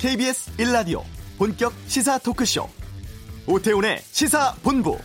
[0.00, 1.02] KBS 1라디오
[1.36, 2.66] 본격 시사 토크쇼
[3.46, 4.96] 오태훈의 시사본부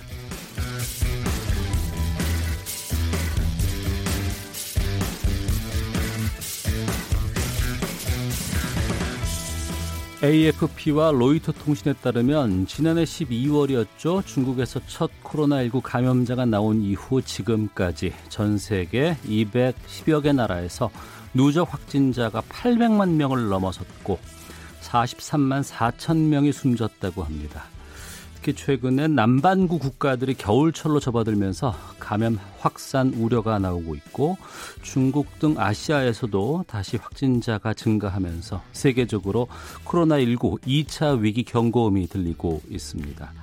[10.24, 14.26] AFP와 로이터 통신에 따르면 지난해 12월이었죠.
[14.26, 20.90] 중국에서 첫 코로나19 감염자가 나온 이후 지금까지 전 세계 210여 개 나라에서
[21.34, 24.20] 누적 확진자가 800만 명을 넘어섰고
[24.86, 27.64] 43만 4천 명이 숨졌다고 합니다.
[28.36, 34.38] 특히 최근에 남반구 국가들이 겨울철로 접어들면서 감염 확산 우려가 나오고 있고
[34.84, 39.48] 중국 등 아시아에서도 다시 확진자가 증가하면서 세계적으로
[39.86, 43.34] 코로나19 2차 위기 경고음이 들리고 있습니다.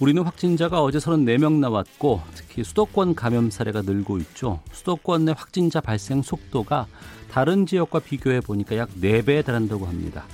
[0.00, 4.60] 우리는 확진자가 어제 34명 나왔고 특히 수도권 감염 사례가 늘고 있죠.
[4.72, 6.86] 수도권 내 확진자 발생 속도가
[7.30, 10.24] 다른 지역과 비교해 보니까 약 4배에 달한다고 합니다.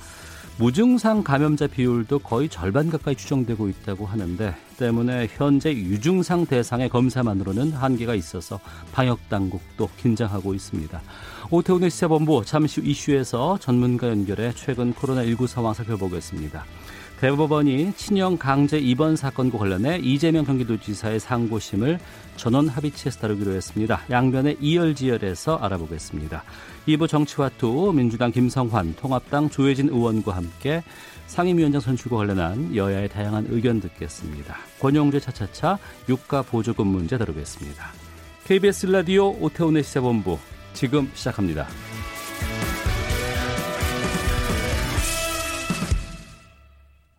[0.59, 8.13] 무증상 감염자 비율도 거의 절반 가까이 추정되고 있다고 하는데 때문에 현재 유증상 대상의 검사만으로는 한계가
[8.15, 8.59] 있어서
[8.91, 11.01] 방역 당국도 긴장하고 있습니다.
[11.49, 16.65] 오태훈의 시사본부 잠시 후 이슈에서 전문가 연결해 최근 코로나19 상황 살펴보겠습니다.
[17.19, 21.99] 대법원이 친형 강제 입원 사건과 관련해 이재명 경기도지사의 상고심을
[22.37, 23.99] 전원 합의체에서 다루기로 했습니다.
[24.09, 26.43] 양변의 이열지열에서 알아보겠습니다.
[26.87, 30.81] 2부 정치화투 민주당 김성환, 통합당 조혜진 의원과 함께
[31.27, 34.55] 상임위원장 선출과 관련한 여야의 다양한 의견 듣겠습니다.
[34.79, 37.91] 권용재 차차차 유가 보조금 문제 다루겠습니다.
[38.45, 40.39] KBS 라디오 오태훈의 시사본부
[40.73, 41.67] 지금 시작합니다.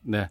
[0.02, 0.28] 네.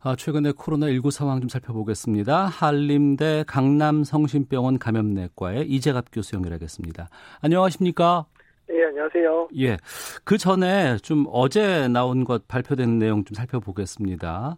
[0.00, 2.46] 아, 최근에 코로나19 상황 좀 살펴보겠습니다.
[2.46, 7.08] 한림대 강남성심병원 감염내과의 이재갑 교수 연결하겠습니다.
[7.40, 8.26] 안녕하십니까?
[8.70, 9.48] 예, 안녕하세요.
[9.58, 9.76] 예.
[10.24, 14.56] 그 전에 좀 어제 나온 것 발표된 내용 좀 살펴보겠습니다.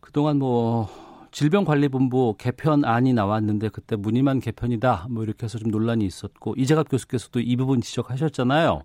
[0.00, 0.88] 그동안 뭐
[1.32, 7.56] 질병관리본부 개편안이 나왔는데 그때 무늬만 개편이다 뭐 이렇게 해서 좀 논란이 있었고 이재갑 교수께서도 이
[7.56, 8.82] 부분 지적하셨잖아요.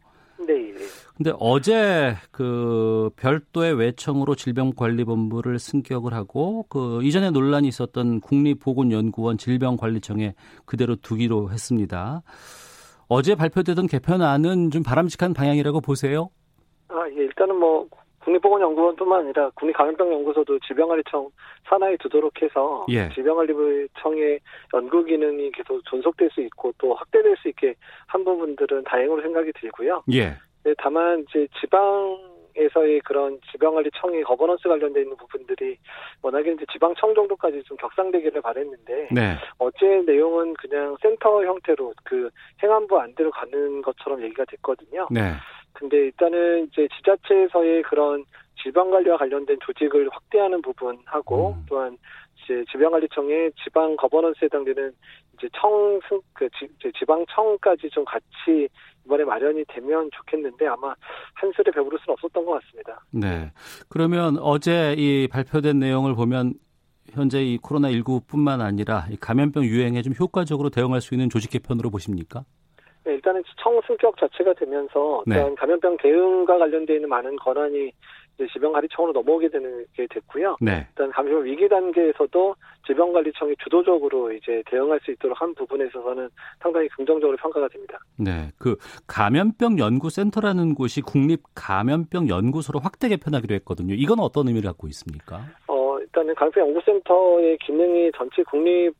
[1.18, 10.36] 근데 어제 그 별도의 외청으로 질병관리본부를 승격을 하고 그 이전에 논란이 있었던 국립보건연구원 질병관리청에
[10.66, 12.22] 그대로 두기로 했습니다.
[13.08, 16.30] 어제 발표되던 개편안은 좀 바람직한 방향이라고 보세요?
[16.90, 17.88] 아, 예, 일단은 뭐
[18.26, 21.30] 국립보건연구원뿐만 아니라 국립감염병연구소도 질병관리청
[21.70, 23.10] 산하에 두도록 해서 예.
[23.10, 24.40] 질병관리청의
[24.74, 27.76] 연구 기능이 계속 존속될 수 있고 또 확대될 수 있게
[28.08, 30.04] 한 부분들은 다행으로 생각이 들고요.
[30.12, 30.38] 예.
[30.66, 35.78] 네, 다만 이제 지방에서의 그런 지방관리청의 거버넌스 관련돼 있는 부분들이
[36.24, 39.36] 워낙에 이제 지방청 정도까지 좀 격상되기를 바랬는데 네.
[39.60, 42.32] 어제 내용은 그냥 센터 형태로 그
[42.64, 45.08] 행안부 안대로 가는 것처럼 얘기가 됐거든요.
[45.12, 45.34] 네.
[45.74, 48.26] 근데 일단은 이제 지자체에서의 그런
[48.64, 51.66] 질병관리와 관련된 조직을 확대하는 부분하고 음.
[51.70, 51.98] 또한
[52.44, 54.94] 이제 질병관리청의 지방 governance에 해당되는
[55.38, 56.00] 이제 청,
[56.34, 58.68] 그 지, 지방청까지 좀 같이
[59.06, 60.96] 이번에 마련이 되면 좋겠는데 아마
[61.34, 63.00] 한술에 배부를 수는 없었던 것 같습니다.
[63.12, 63.52] 네.
[63.90, 66.54] 그러면 어제 이 발표된 내용을 보면
[67.12, 71.90] 현재 이 코로나 19뿐만 아니라 이 감염병 유행에 좀 효과적으로 대응할 수 있는 조직 개편으로
[71.90, 72.44] 보십니까?
[73.06, 75.54] 네, 일단은 청 승격 자체가 되면서 네.
[75.56, 77.92] 감염병 대응과 관련되어 있는 많은 권한이
[78.38, 80.58] 질병관리 청으로 넘어오게 되는 게 됐고요.
[80.62, 80.88] 네.
[80.90, 86.30] 일단 감염 위기 단계에서도 질병관리청이 주도적으로 이제 대응할 수 있도록 한 부분에 있어서는
[86.60, 87.98] 상당히 긍정적으로 평가가 됩니다.
[88.18, 93.94] 네, 그 감염병 연구센터라는 곳이 국립 감염병 연구소로 확대 개편하기로 했거든요.
[93.96, 95.46] 이건 어떤 의미를 갖고 있습니까?
[95.68, 98.94] 어, 일단은 감염병 연구센터의 기능이 전체 국립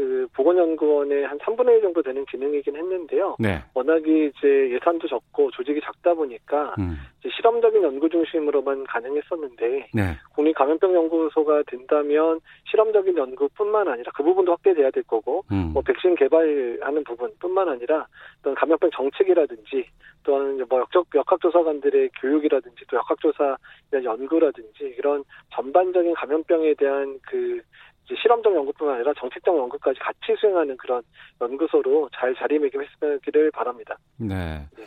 [0.00, 3.36] 그 보건연구원의 한 3분의 1 정도 되는 기능이긴 했는데요.
[3.38, 3.62] 네.
[3.74, 6.96] 워낙에 이제 예산도 적고 조직이 작다 보니까 음.
[7.36, 10.16] 실험적인 연구 중심으로만 가능했었는데 네.
[10.34, 12.40] 국립감염병연구소가 된다면
[12.70, 15.72] 실험적인 연구뿐만 아니라 그 부분도 확대돼야 될 거고 음.
[15.74, 18.06] 뭐 백신 개발하는 부분뿐만 아니라
[18.38, 19.84] 어떤 감염병 정책이라든지
[20.22, 23.56] 또는 뭐 역적 역학조사관들의 교육이라든지 또 역학조사
[23.92, 25.24] 연구라든지 이런
[25.54, 27.60] 전반적인 감염병에 대한 그
[28.20, 31.02] 실험적 연구뿐만 아니라 정책적 연구까지 같이 수행하는 그런
[31.40, 33.96] 연구소로 잘 자리매김했기를 바랍니다.
[34.16, 34.66] 네.
[34.76, 34.84] 네.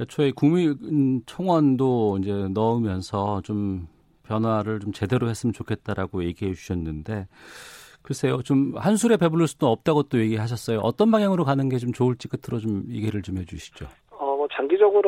[0.00, 3.86] 애초에 국민청원도 이제 넣으면서 좀
[4.24, 7.28] 변화를 좀 제대로 했으면 좋겠다라고 얘기해 주셨는데
[8.02, 10.80] 글쎄요 좀 한술에 배부를 수도 없다고 또 얘기하셨어요.
[10.80, 13.86] 어떤 방향으로 가는 게 좀 좋을지 끝으로 좀 얘기를 좀 해주시죠.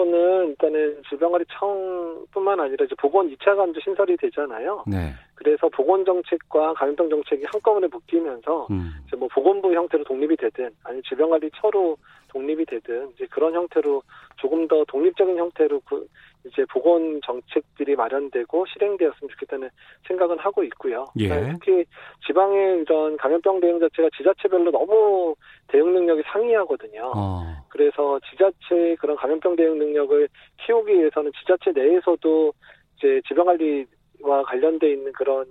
[0.07, 4.85] 뭐 장기적으로는 일단은 질병관리청뿐만 아니라 이제 보건 2차 감도 신설이 되잖아요.
[4.87, 5.13] 네.
[5.35, 8.93] 그래서 보건 정책과 감염병 정책이 한꺼번에 묶이면서 음.
[9.07, 11.97] 이제 뭐 보건부 형태로 독립이 되든 아니면 질병관리처로
[12.37, 14.03] 독립이 되든 이제 그런 형태로
[14.37, 16.07] 조금 더 독립적인 형태로 그
[16.45, 19.71] 이제 보건 정책들이 마련되고 실행되었으면 좋겠다는
[20.07, 21.07] 생각은 하고 있고요.
[21.19, 21.29] 예.
[21.29, 21.85] 특히
[22.27, 25.35] 지방의 이런 감염병 대응 자체가 지자체별로 너무
[25.69, 27.13] 대응 능력이 상이하거든요.
[27.17, 27.43] 어.
[27.69, 30.29] 그래서 지자체의 그런 감염병 대응 능력을
[30.65, 32.53] 키우기 위해서는 지자체 내에서도
[32.99, 35.47] 이제 질병관리와 관련돼 있는 그런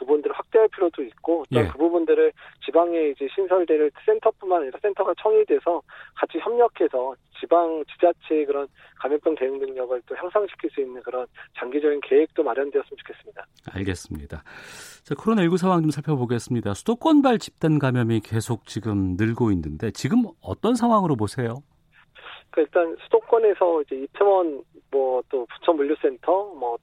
[0.00, 1.68] 부분들을 확대할 필요도 있고 또그 예.
[1.68, 2.32] 부분들을
[2.64, 5.80] 지방에 이제 신설될 센터뿐만 아니라 센터가 청이돼서
[6.16, 8.66] 같이 협력해서 지방 지자체의 그런
[8.98, 11.26] 감염병 대응 능력을 또 향상시킬 수 있는 그런
[11.58, 13.46] 장기적인 계획도 마련되었으면 좋겠습니다.
[13.72, 14.42] 알겠습니다.
[15.04, 16.74] 자, 코로나19 상황 좀 살펴보겠습니다.
[16.74, 21.62] 수도권발 집단 감염이 계속 지금 늘고 있는데 지금 어떤 상황으로 보세요?
[22.50, 26.76] 그 일단 수도권에서 이제 이태원 뭐 또 부천 물류센터 뭐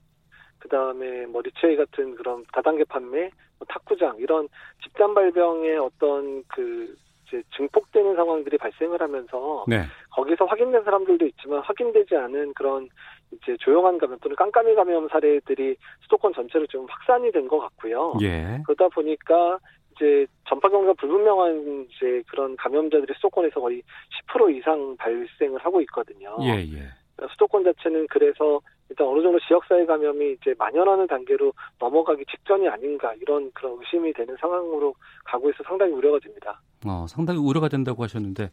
[0.58, 4.48] 그 다음에 뭐 리체이 같은 그런 다단계 판매, 뭐 탁구장 이런
[4.82, 6.94] 집단 발병의 어떤 그
[7.26, 9.82] 이제 증폭되는 상황들이 발생을 하면서 네.
[10.10, 12.88] 거기서 확인된 사람들도 있지만 확인되지 않은 그런
[13.32, 18.14] 이제 조용한 감염 또는 깜깜이 감염 사례들이 수도권 전체로 좀 확산이 된 것 같고요.
[18.22, 18.62] 예.
[18.64, 19.58] 그러다 보니까
[19.92, 23.82] 이제 전파 경로가 불분명한 이제 그런 감염자들이 수도권에서 거의
[24.28, 26.36] 10% 이상 발생을 하고 있거든요.
[26.42, 27.26] 예, 예.
[27.32, 28.60] 수도권 자체는 그래서
[28.90, 34.34] 일단 어느 정도 지역사회 감염이 이제 만연하는 단계로 넘어가기 직전이 아닌가 이런 그런 의심이 되는
[34.40, 34.94] 상황으로
[35.24, 36.60] 가고 있어 상당히 우려가 됩니다.
[36.86, 38.50] 어, 상당히 우려가 된다고 하셨는데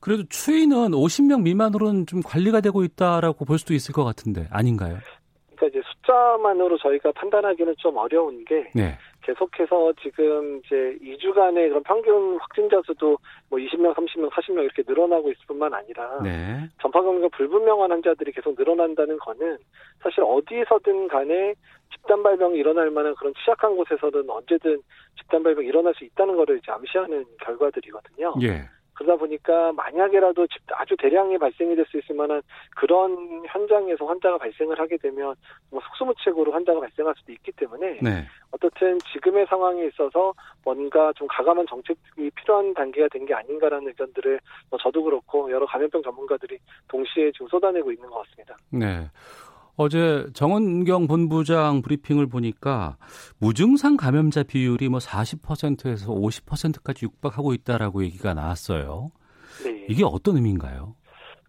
[0.00, 4.98] 그래도 추이는 50명 미만으로는 좀 관리가 되고 있다라고 볼 수도 있을 것 같은데 아닌가요?
[5.54, 8.98] 그러니까 이제 숫자만으로 저희가 판단하기는 좀 어려운 게 네.
[9.22, 15.40] 계속해서 지금 이제 2주간의 그런 평균 확진자 수도 뭐 20명, 30명, 40명 이렇게 늘어나고 있을
[15.46, 16.68] 뿐만 아니라 네.
[16.80, 19.58] 전파 경로가 불분명한 환자들이 계속 늘어난다는 거는
[20.02, 21.54] 사실 어디서든 간에
[21.92, 24.80] 집단 발병이 일어날 만한 그런 취약한 곳에서는 언제든
[25.18, 28.34] 집단 발병이 일어날 수 있다는 것을 이제 암시하는 결과들이거든요.
[28.42, 28.68] 예.
[29.02, 32.40] 그러다 보니까 만약에라도 아주 대량의 발생이 될 수 있을 만한
[32.76, 35.34] 그런 현장에서 환자가 발생을 하게 되면
[35.70, 38.26] 뭐 속수무책으로 환자가 발생할 수도 있기 때문에 네.
[38.52, 40.32] 어떻든 지금의 상황에 있어서
[40.64, 46.02] 뭔가 좀 가감한 정책이 필요한 단계가 된 게 아닌가라는 의견들을 뭐 저도 그렇고 여러 감염병
[46.02, 46.58] 전문가들이
[46.88, 48.56] 동시에 지금 쏟아내고 있는 것 같습니다.
[48.70, 49.08] 네.
[49.82, 52.96] 어제 정은경 본부장 브리핑을 보니까
[53.38, 59.10] 무증상 감염자 비율이 뭐 40%에서 50%까지 육박하고 있다라고 얘기가 나왔어요.
[59.64, 59.86] 네.
[59.88, 60.94] 이게 어떤 의미인가요?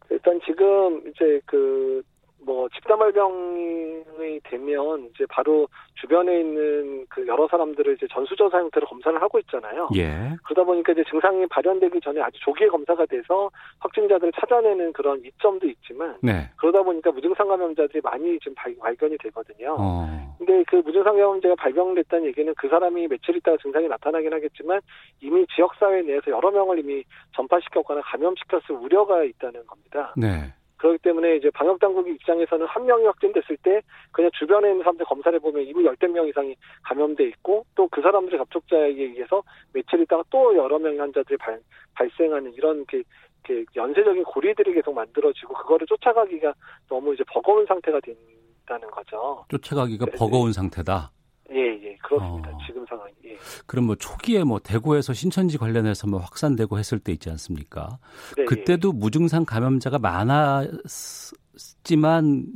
[0.10, 2.02] 일단 지금 이제 그
[2.46, 9.22] 뭐 집단 발병이 되면 이제 바로 주변에 있는 그 여러 사람들을 이제 전수조사 형태로 검사를
[9.22, 9.90] 하고 있잖아요.
[9.96, 10.36] 예.
[10.44, 13.50] 그러다 보니까 이제 증상이 발현되기 전에 아주 조기에 검사가 돼서
[13.80, 16.50] 확진자들을 찾아내는 그런 이점도 있지만 네.
[16.58, 19.76] 그러다 보니까 무증상 감염자들이 많이 지금 발견이 되거든요.
[19.80, 20.36] 어.
[20.38, 24.82] 근데 그 무증상 감염자가 발병됐다는 얘기는 그 사람이 며칠 있다가 증상이 나타나긴 하겠지만
[25.22, 27.04] 이미 지역 사회 내에서 여러 명을 이미
[27.36, 30.14] 전파시켰거나 감염시켰을 우려가 있다는 겁니다.
[30.18, 30.54] 네.
[30.84, 33.82] 그렇기 때문에 이제 방역 당국 입장에서는 한 명이 확진됐을 때
[34.12, 38.40] 그냥 주변에 있는 사람들 검사를 보면 이미 열댓 명 이상이 감염돼 있고 또 그 사람들의
[38.40, 41.60] 접촉자에 의해서 며칠 있다가 또 여러 명의 환자들이 발,
[41.94, 43.04] 발생하는 이런 그,
[43.44, 46.54] 그 연쇄적인 고리들이 계속 만들어지고 그거를 쫓아가기가
[46.90, 49.46] 너무 이제 버거운 상태가 된다는 거죠.
[49.50, 51.12] 쫓아가기가 네 버거운 상태다.
[51.54, 52.50] 예, 예, 그렇습니다.
[52.50, 52.58] 어.
[52.66, 53.12] 지금 상황이.
[53.26, 53.38] 예.
[53.66, 58.00] 그럼 뭐 초기에 뭐 대구에서 신천지 관련해서 뭐 확산되고 했을 때 있지 않습니까?
[58.38, 58.98] 네, 그때도 예.
[58.98, 60.74] 무증상 감염자가 많았지만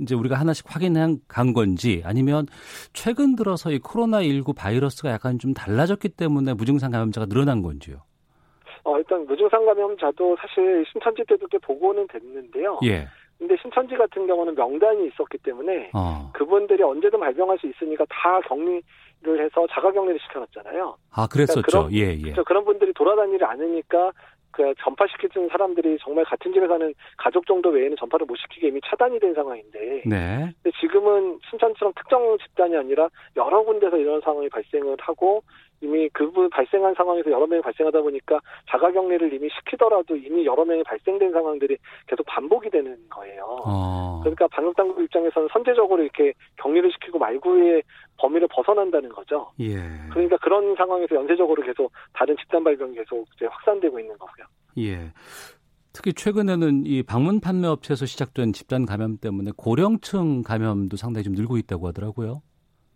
[0.01, 2.47] 이제 우리가 하나씩 확인한 간 건지 아니면
[2.93, 7.97] 최근 들어서 이 코로나 19 바이러스가 약간 좀 달라졌기 때문에 무증상 감염자가 늘어난 건지요?
[8.83, 12.79] 어, 일단 무증상 감염자도 사실 신천지 때도 꽤 보고는 됐는데요.
[12.85, 13.07] 예.
[13.37, 16.31] 근데 신천지 같은 경우는 명단이 있었기 때문에 어.
[16.33, 18.83] 그분들이 언제든 발병할 수 있으니까 다 격리를
[19.25, 20.97] 해서 자가 격리를 시켜놨잖아요.
[21.11, 21.61] 아 그랬었죠.
[21.61, 22.21] 그러니까 그런, 예 예.
[22.21, 22.43] 그렇죠.
[22.43, 24.11] 그런 분들이 돌아다니지 않으니까
[24.51, 29.19] 그 전파시키는 사람들이 정말 같은 집에 사는 가족 정도 외에는 전파를 못 시키게 이미 차단이
[29.19, 30.01] 된 상황인데.
[30.05, 30.51] 네.
[30.63, 35.43] 근데 지금은 신천처럼 특정 집단이 아니라 여러 군데서 이런 상황이 발생을 하고
[35.81, 40.83] 이미 그분 발생한 상황에서 여러 명이 발생하다 보니까 자가 격리를 이미 시키더라도 이미 여러 명이
[40.83, 43.43] 발생된 상황들이 계속 반복이 되는 거예요.
[43.65, 44.19] 어.
[44.21, 47.83] 그러니까 방역 당국 입장에서는 선제적으로 이렇게 격리를 시키고 말구의
[48.17, 49.51] 범위를 벗어난다는 거죠.
[49.59, 49.75] 예.
[50.11, 54.45] 그러니까 그런 상황에서 연쇄적으로 계속 다른 집단 발병이 계속 이제 확산되고 있는 거고요.
[54.79, 55.11] 예.
[55.93, 61.57] 특히 최근에는 이 방문 판매 업체에서 시작된 집단 감염 때문에 고령층 감염도 상당히 좀 늘고
[61.57, 62.41] 있다고 하더라고요.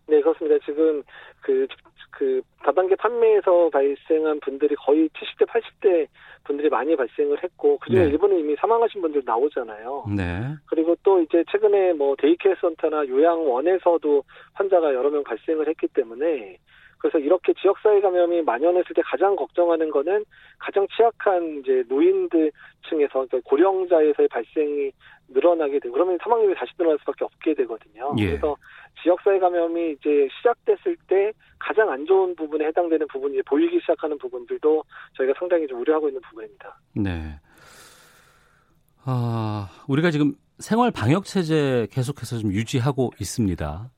[0.06, 0.64] 네, 그렇습니다.
[0.64, 1.02] 지금
[1.40, 1.66] 그,
[2.12, 6.06] 그, 다단계 판매에서 발생한 분들이 거의 70대, 80대
[6.44, 8.10] 분들이 많이 발생을 했고, 그중에 네.
[8.10, 10.04] 일부는 이미 사망하신 분들 나오잖아요.
[10.16, 10.54] 네.
[10.66, 16.58] 그리고 또 이제 최근에 뭐 day care 센터나 요양원에서도 환자가 여러 명 발생을 했기 때문에,
[17.02, 20.24] 그래서 이렇게 지역사회 감염이 만연했을 때 가장 걱정하는 거는
[20.58, 22.52] 가장 취약한 이제 노인들
[22.88, 24.92] 층에서 그러니까 고령자에서의 발생이
[25.28, 28.14] 늘어나게 되고 그러면 사망률이 다시 늘어날 수밖에 없게 되거든요.
[28.18, 28.26] 예.
[28.26, 28.56] 그래서
[29.02, 34.84] 지역사회 감염이 이제 시작됐을 때 가장 안 좋은 부분에 해당되는 부분이 보이기 시작하는 부분들도
[35.16, 36.78] 저희가 상당히 좀 우려하고 있는 부분입니다.
[36.94, 37.40] 네.
[39.04, 43.90] 아, 우리가 지금 생활 방역 체제 계속해서 좀 유지하고 있습니다.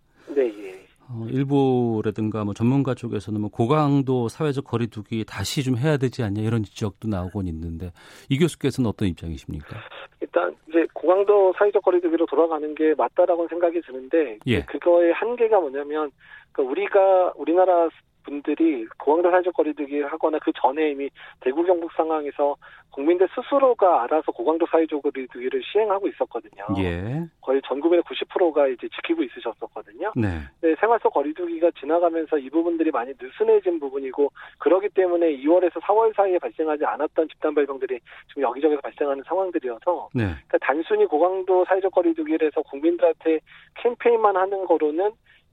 [1.08, 6.62] 어, 일부라든가 뭐 전문가 쪽에서는 뭐 고강도 사회적 거리두기 다시 좀 해야 되지 않냐 이런
[6.62, 7.92] 지적도 나오곤 있는데
[8.28, 9.76] 이 교수께서는 어떤 입장이십니까?
[10.20, 14.62] 일단 이제 고강도 사회적 거리두기로 돌아가는 게 맞다라고 생각이 드는데 예.
[14.62, 16.10] 그거의 한계가 뭐냐면
[16.52, 17.88] 그러니까 우리가 우리나라
[18.24, 21.08] 분들이 고강도 사회적 거리두기 하거나 그 전에 이미
[21.40, 22.56] 대구 경북 상황에서
[22.90, 26.64] 국민들 스스로가 알아서 고강도 사회적 거리두기를 시행하고 있었거든요.
[26.78, 27.24] 예.
[27.40, 30.12] 거의 전국의 90%가 이제 지키고 있으셨었거든요.
[30.16, 30.40] 네.
[30.60, 36.38] 네, 생활 속 거리두기가 지나가면서 이 부분들이 많이 느슨해진 부분이고 그러기 때문에 2월에서 4월 사이에
[36.38, 40.24] 발생하지 않았던 집단 발병들이 지금 여기저기서 발생하는 상황들이어서 네.
[40.24, 43.40] 그러니까 단순히 고강도 사회적 거리두기를 해서 국민들한테
[43.74, 45.12] 캠페인만 하는 거로는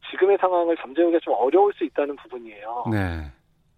[0.09, 2.85] 지금의 상황을 잠재우기가 좀 어려울 수 있다는 부분이에요.
[2.91, 3.31] 네.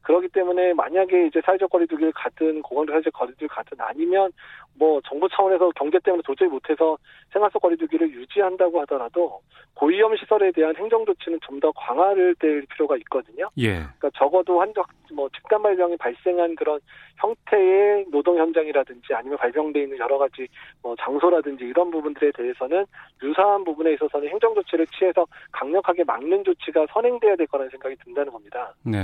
[0.03, 4.31] 그렇기 때문에 만약에 이제 사회적 거리두기를 가든 고강도 사회적 거리두기를 가든 아니면
[4.77, 6.97] 뭐 정부 차원에서 경제 때문에 도저히 못해서
[7.31, 9.41] 생활 속 거리두기를 유지한다고 하더라도
[9.75, 13.47] 고위험 시설에 대한 행정 조치는 좀 더 강화를 될 필요가 있거든요.
[13.57, 13.75] 예.
[13.75, 16.81] 그러니까 적어도 한적 뭐 집단 발병이 발생한 그런
[17.15, 20.45] 형태의 노동 현장이라든지 아니면 발병돼 있는 여러 가지
[20.81, 22.85] 뭐 장소라든지 이런 부분들에 대해서는
[23.23, 28.73] 유사한 부분에 있어서는 행정 조치를 취해서 강력하게 막는 조치가 선행돼야 될 거라는 생각이 든다는 겁니다.
[28.83, 28.99] 네.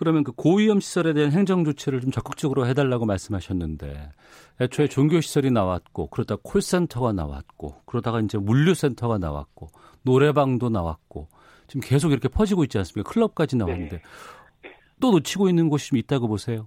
[0.00, 4.08] 그러면 그 고위험 시설에 대한 행정 조치를 좀 적극적으로 해달라고 말씀하셨는데
[4.58, 9.68] 애초에 종교 시설이 나왔고 그러다 콜센터가 나왔고 그러다가 이제 물류센터가 나왔고
[10.02, 11.28] 노래방도 나왔고
[11.66, 13.12] 지금 계속 이렇게 퍼지고 있지 않습니까?
[13.12, 13.96] 클럽까지 나왔는데
[14.62, 14.70] 네.
[15.02, 16.66] 또 놓치고 있는 곳이 좀 있다고 보세요.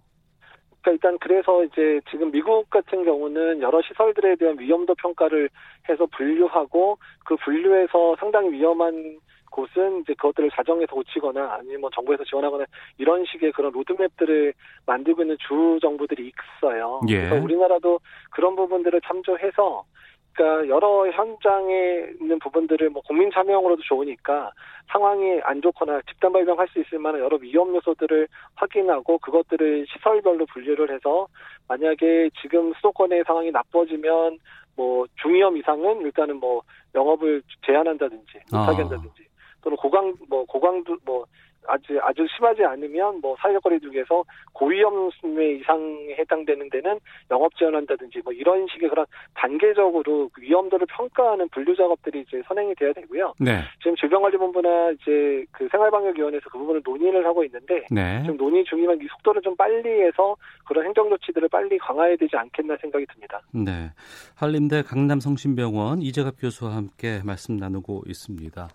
[0.83, 5.49] 그러니까 일단 그래서 이제 지금 미국 같은 경우는 여러 시설들에 대한 위험도 평가를
[5.89, 9.17] 해서 분류하고 그 분류에서 상당히 위험한
[9.53, 12.65] 곳은 이제 그것들을 자정해서 고치거나 아니면 뭐 정부에서 지원하거나
[12.97, 14.53] 이런 식의 그런 로드맵들을
[14.85, 16.99] 만들고 있는 주 정부들이 있어요.
[17.07, 17.29] 예.
[17.29, 17.99] 그래서 우리나라도
[18.31, 19.85] 그런 부분들을 참조해서
[20.33, 24.51] 그러니까 여러 현장에 있는 부분들을 뭐 국민 참여형으로도 좋으니까
[24.91, 30.91] 상황이 안 좋거나 집단 발병할 수 있을 만한 여러 위험 요소들을 확인하고 그것들을 시설별로 분류를
[30.91, 31.27] 해서
[31.67, 34.39] 만약에 지금 수도권의 상황이 나빠지면
[34.75, 36.63] 뭐 중위험 이상은 일단은 뭐
[36.95, 38.85] 영업을 제한한다든지 못하게 아.
[38.85, 39.32] 한다든지
[39.63, 41.25] 또는 고강 뭐 고강도 뭐
[41.67, 46.99] 아주 아주 심하지 않으면 뭐 사회적 거리두기에서 고위험의 이상에 해당되는 데는
[47.31, 52.93] 영업 제한한다든지 뭐 이런 식의 그런 단계적으로 그 위험도를 평가하는 분류 작업들이 이제 선행이 돼야
[52.93, 53.33] 되고요.
[53.39, 53.61] 네.
[53.79, 58.21] 지금 질병관리본부나 이제 그 생활방역위원회에서 그 부분을 논의를 하고 있는데 네.
[58.23, 62.77] 지금 논의 중이면 이 속도를 좀 빨리 해서 그런 행정 조치들을 빨리 강화해야 되지 않겠나
[62.81, 63.41] 생각이 듭니다.
[63.53, 63.91] 네.
[64.35, 68.67] 한림대 강남성심병원 이재갑 교수와 함께 말씀 나누고 있습니다.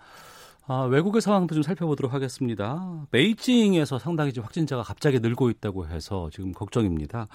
[0.70, 3.06] 아, 외국의 상황도 좀 살펴보도록 하겠습니다.
[3.10, 7.26] 베이징에서 상당히 지금 확진자가 갑자기 늘고 있다고 해서 지금 걱정입니다.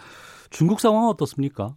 [0.51, 1.75] 중국 상황은 어떻습니까?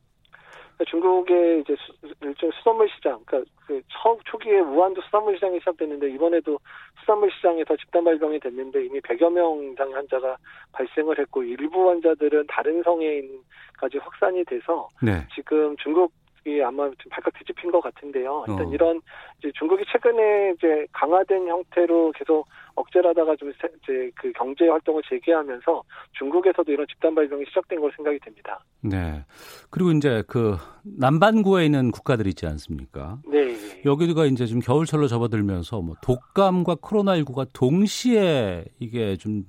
[0.86, 1.74] 중국의 이제
[2.20, 6.58] 일종 수산물 시장, 그러니까 그 초, 초기에 우한도 수산물 시장이 시작됐는데 이번에도
[7.00, 10.36] 수산물 시장에서 집단 발병이 됐는데 이미 100여 명 이상의 환자가
[10.72, 15.26] 발생을 했고 일부 환자들은 다른 성에까지 확산이 돼서 네.
[15.34, 16.12] 지금 중국
[16.46, 18.44] 이 아마 좀 발칵 뒤집힌 것 같은데요.
[18.46, 18.70] 일단 어.
[18.72, 19.00] 이런
[19.38, 25.82] 이제 중국이 최근에 이제 강화된 형태로 계속 억제를 하다가 좀 이제 그 경제 활동을 재개하면서
[26.12, 28.60] 중국에서도 이런 집단 발병이 시작된 걸 생각이 됩니다.
[28.80, 29.24] 네.
[29.70, 33.18] 그리고 이제 그 남반구에 있는 국가들 있지 않습니까?
[33.26, 33.56] 네.
[33.84, 39.44] 여기가 이제 좀 겨울철로 접어들면서 뭐 독감과 코로나19가 동시에 이게 좀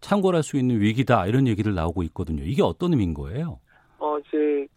[0.00, 2.42] 창궐할 수 있는 위기다 이런 얘기를 나오고 있거든요.
[2.44, 3.58] 이게 어떤 의미인 거예요?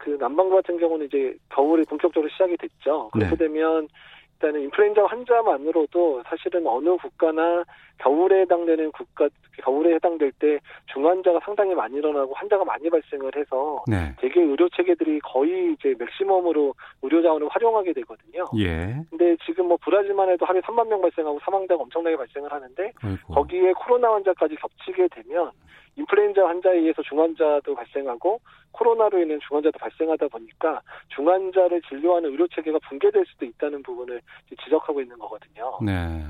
[0.10, 3.10] 그 남반구 같은 경우는 이제 겨울이 본격적으로 시작이 됐죠.
[3.14, 3.36] 그렇게 네.
[3.36, 3.88] 되면
[4.34, 7.64] 일단은 인플루엔자 환자만으로도 사실은 어느 국가나
[8.00, 9.30] 겨울에 해당되는 국가
[9.62, 10.60] 겨울에 해당될 때
[10.94, 14.16] 중환자가 상당히 많이 일어나고 환자가 많이 발생을 해서 네.
[14.20, 18.46] 대개 의료 체계들이 거의 이제 맥시멈으로 의료 자원을 활용하게 되거든요.
[18.58, 18.96] 예.
[19.10, 23.34] 근데 지금 뭐 브라질만 해도 하루에 3만 명 발생하고 사망자가 엄청나게 발생을 하는데 아이고.
[23.34, 25.52] 거기에 코로나 환자까지 겹치게 되면
[25.96, 28.40] 인플루엔자 환자에 의해서 중환자도 발생하고
[28.72, 34.22] 코로나로 인한 중환자도 발생하다 보니까 중환자를 진료하는 의료 체계가 붕괴될 수도 있다는 부분을
[34.64, 35.78] 지적하고 있는 거거든요.
[35.86, 36.24] 네.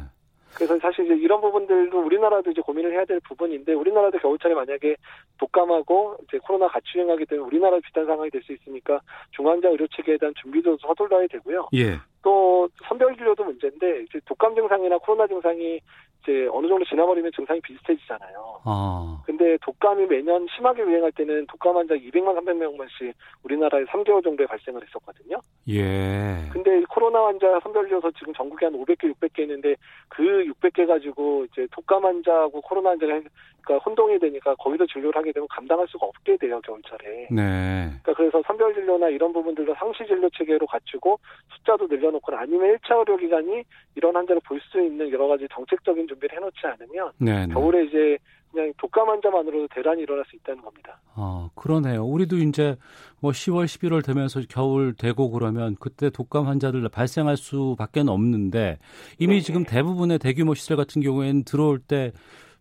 [0.56, 4.96] 그래서 사실 이제 이런 부분들도 우리나라도 이제 고민을 해야 될 부분인데 우리나라도 겨울철에 만약에
[5.38, 9.02] 독감하고 이제 코로나 같이 유행하게 되면 우리나라 비슷한 상황이 될 수 있으니까
[9.32, 11.70] 중환자 의료 체계에 대한 준비도 서둘러야 되고요.
[11.76, 11.98] 예.
[12.22, 15.80] 또 선별 진료도 문제인데 이제 독감 증상이나 코로나 증상이
[16.22, 18.62] 이제 어느 정도 지나버리면 증상이 비슷해지잖아요.
[18.66, 19.22] 아.
[19.26, 25.38] 근데 독감이 매년 심하게 유행할 때는 독감 환자 200만 300명만씩 우리나라에 3개월 정도에 발생을 했었거든요.
[25.70, 26.50] 예.
[26.52, 29.76] 근데 코로나 환자 선별이어서 지금 전국에 한 500개, 600개 있는데
[30.10, 33.22] 그 600개 가지고 이제 독감 환자하고 코로나 환자가
[33.62, 37.28] 그러니까 혼동이 되니까 거기서 진료를 하게 되면 감당할 수가 없게 돼요 겨울철에.
[37.30, 37.90] 네.
[38.02, 41.20] 그러니까 그래서 선별 진료나 이런 부분들도 상시 진료 체계로 갖추고
[41.56, 43.64] 숫자도 늘려놓거나 아니면 1차 의료 기관이
[43.96, 47.48] 이런 환자를 볼 수 있는 여러 가지 정책적인 준비를 해놓지 않으면 네네.
[47.48, 47.54] 네.
[47.54, 48.18] 겨울에 이제
[48.52, 51.00] 그냥 독감 환자만으로도 대란이 일어날 수 있다는 겁니다.
[51.14, 52.04] 아, 그러네요.
[52.04, 52.76] 우리도 이제
[53.20, 58.80] 뭐 10월, 11월 되면서 겨울 되고 그러면 그때 독감 환자들 발생할 수밖에 없는데
[59.20, 62.12] 이미 네 지금 대부분의 대규모 시설 같은 경우에는 들어올 때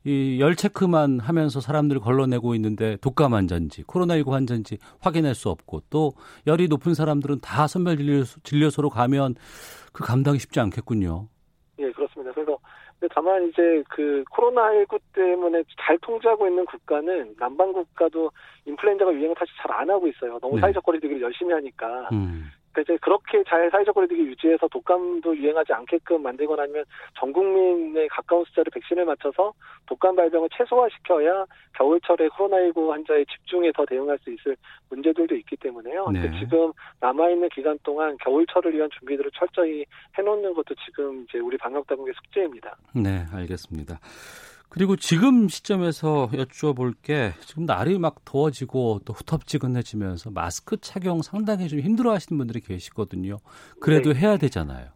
[0.05, 6.15] 이열 체크만 하면서 사람들을 걸러내고 있는데 독감 환자인지 코로나19 환자인지 확인할 수 없고 또
[6.47, 7.99] 열이 높은 사람들은 다 선별
[8.43, 9.35] 진료소, 로 가면
[9.93, 11.29] 그 감당이 쉽지 않겠군요.
[12.99, 18.31] 그래서 다만 이제 그 코로나19 때문에 잘 통제하고 있는 국가는 남방 국가도
[18.67, 20.39] 인플루엔자가 유행을 사실 잘 안 하고 있어요.
[20.41, 20.63] 너무 네.
[20.63, 22.09] 사회적 거리두기를 열심히 하니까.
[22.13, 22.51] 음.
[22.81, 26.85] 이제 그렇게 잘 사회적 거리두기 유지해서 독감도 유행하지 않게끔 만들거나 아니면
[27.19, 29.53] 전 국민의 가까운 숫자를 백신을 맞춰서
[29.87, 31.45] 독감 발병을 최소화시켜야
[31.75, 34.57] 겨울철에 코로나19 환자에 집중해서 대응할 수 있을
[34.91, 36.09] 문제들도 있기 때문에요.
[36.11, 36.31] 네.
[36.39, 39.85] 지금 남아있는 기간 동안 겨울철을 위한 준비들을 철저히
[40.17, 42.77] 해놓는 것도 지금 이제 우리 방역당국의 숙제입니다.
[42.95, 43.99] 네, 알겠습니다.
[44.69, 51.81] 그리고 지금 시점에서 여쭈어볼 게 지금 날이 막 더워지고 또 후텁지근해지면서 마스크 착용 상당히 좀
[51.81, 53.39] 힘들어하시는 분들이 계시거든요.
[53.81, 54.21] 그래도 네.
[54.21, 54.89] 해야 되잖아요.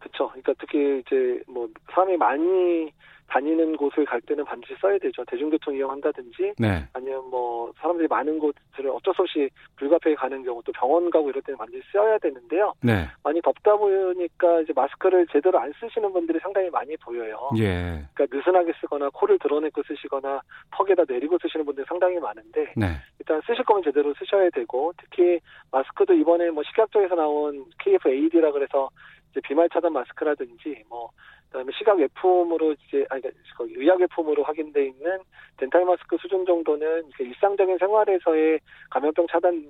[0.00, 0.28] 그렇죠.
[0.28, 2.90] 그러니까 특히 이제 뭐 사람이 많이
[3.30, 5.24] 다니는 곳을 갈 때는 반드시 써야 되죠.
[5.24, 6.84] 대중교통 이용한다든지 네.
[6.92, 11.40] 아니면 뭐 사람들이 많은 곳을 어쩔 수 없이 불가피하게 가는 경우 또 병원 가고 이럴
[11.42, 12.74] 때는 반드시 써야 되는데요.
[12.82, 13.06] 네.
[13.22, 17.50] 많이 덥다 보니까 이제 마스크를 제대로 안 쓰시는 분들이 상당히 많이 보여요.
[17.56, 18.04] 예.
[18.14, 20.40] 그러니까 느슨하게 쓰거나 코를 드러내고 쓰시거나
[20.72, 22.86] 턱에다 내리고 쓰시는 분들이 상당히 많은데 네.
[23.20, 25.38] 일단 쓰실 거면 제대로 쓰셔야 되고 특히
[25.70, 28.90] 마스크도 이번에 뭐 식약처에서 나온 KF-AD라 그래서
[29.30, 31.10] 이제 비말 차단 마스크라든지 뭐
[31.50, 35.18] 그다음에 시각 외품으로 이제 아니 그러니까 의약 외품으로 확인돼 있는
[35.56, 38.60] 덴탈 마스크 수준 정도는 일상적인 생활에서의
[38.90, 39.66] 감염병 차단이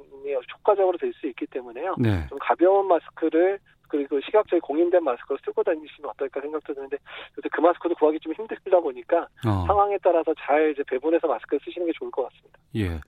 [0.54, 1.96] 효과적으로 될 수 있기 때문에요.
[1.98, 2.26] 네.
[2.28, 6.96] 좀 가벼운 마스크를 그리고 시각적인 공인된 마스크를 쓰고 다니시면 어떨까 생각도 드는데
[7.36, 9.64] 요새 그 마스크도 구하기 좀 힘들다 보니까 어.
[9.66, 12.58] 상황에 따라서 잘 이제 배분해서 마스크를 쓰시는 게 좋을 것 같습니다.
[12.76, 13.00] 예.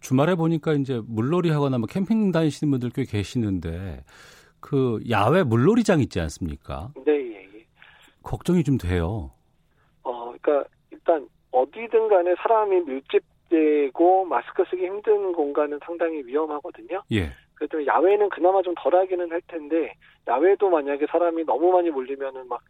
[0.00, 4.04] 주말에 보니까 이제 물놀이 하거나 뭐 캠핑 다니시는 분들 꽤 계시는데
[4.60, 6.92] 그 야외 물놀이장 있지 않습니까?
[7.04, 7.27] 네.
[8.28, 9.30] 걱정이 좀 돼요.
[10.02, 17.02] 어, 그러니까 일단 어디든 간에 사람이 밀집되고 마스크 쓰기 힘든 공간은 상당히 위험하거든요.
[17.12, 17.32] 예.
[17.54, 19.94] 그래도 야외는 그나마 좀 덜하기는 할 텐데
[20.26, 22.60] 야외도 만약에 사람이 너무 많이 몰리면은 막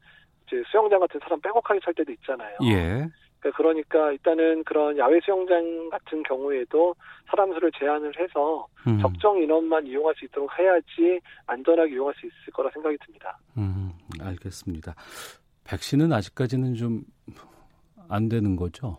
[0.46, 2.56] 이제 수영장 같은 사람 빼곡하게 찰 때도 있잖아요.
[2.62, 3.08] 예.
[3.40, 6.94] 그러니까, 그러니까 일단은 그런 야외 수영장 같은 경우에도
[7.26, 8.98] 사람 수를 제한을 해서 음.
[9.00, 13.38] 적정 인원만 이용할 수 있도록 해야지 안전하게 이용할 수 있을 거라 생각이 듭니다.
[13.56, 14.94] 음, 알겠습니다.
[15.68, 17.02] 백신은 아직까지는 좀
[18.08, 18.98] 안 되는 거죠?